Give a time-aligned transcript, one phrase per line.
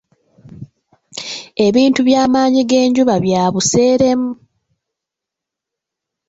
[1.65, 4.31] Ebintu by'amaanyi g'enjuba bya buseere mu.